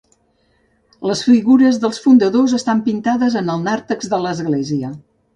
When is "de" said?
4.15-4.21